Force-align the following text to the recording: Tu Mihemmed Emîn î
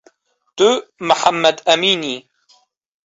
Tu 0.57 0.67
Mihemmed 1.07 1.57
Emîn 1.73 2.03
î 2.13 2.15